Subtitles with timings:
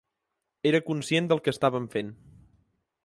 [0.69, 2.11] Era conscient del que estàvem fent.